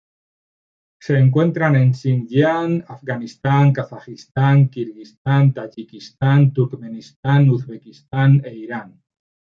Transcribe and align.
Se 0.99 1.15
encuentran 1.15 1.75
en 1.75 1.93
Xinjiang, 1.93 2.83
Afganistán, 2.87 3.71
Kazajistán, 3.71 4.67
Kirguistán, 4.67 5.53
Tayikistán, 5.53 6.51
Turkmenistán, 6.51 7.41
Uzbekistán 7.51 8.31
e 8.43 8.51
Irán. 8.65 8.87